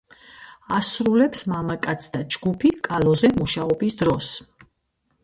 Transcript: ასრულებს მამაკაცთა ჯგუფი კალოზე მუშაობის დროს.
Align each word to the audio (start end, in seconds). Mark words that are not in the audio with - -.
ასრულებს 0.77 1.43
მამაკაცთა 1.51 2.21
ჯგუფი 2.37 2.71
კალოზე 2.87 3.31
მუშაობის 3.37 3.99
დროს. 4.01 4.31